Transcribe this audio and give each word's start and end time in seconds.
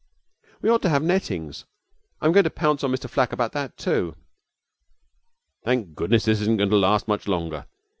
'We 0.63 0.69
ought 0.71 0.81
to 0.81 0.89
have 0.89 1.03
nettings. 1.03 1.65
I 2.21 2.25
am 2.25 2.31
going 2.31 2.43
to 2.45 2.49
pounce 2.49 2.83
on 2.83 2.91
Mr 2.91 3.07
Flack 3.07 3.31
about 3.31 3.51
that 3.51 3.77
too.' 3.77 4.15
'Thank 5.63 5.93
goodness 5.93 6.25
this 6.25 6.41
isn't 6.41 6.57
going 6.57 6.71
to 6.71 6.75
last 6.75 7.07
much 7.07 7.27
longer. 7.27 7.67